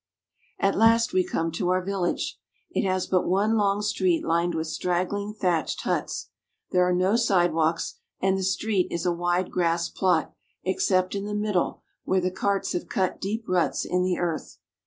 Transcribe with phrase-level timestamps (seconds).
[0.57, 2.39] At last we come to our village.
[2.71, 6.31] It has but one long street lined with straggling thatched huts.
[6.71, 10.33] There are no sidewalks, and the street is a wide grass plot,
[10.63, 14.57] except in the middle, where the carts have cut deep ruts in the earth.